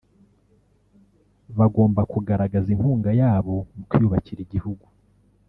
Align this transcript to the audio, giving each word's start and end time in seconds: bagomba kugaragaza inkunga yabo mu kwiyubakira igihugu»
bagomba 1.57 2.01
kugaragaza 2.11 2.67
inkunga 2.75 3.09
yabo 3.21 3.55
mu 3.75 3.83
kwiyubakira 3.89 4.39
igihugu» 4.43 4.85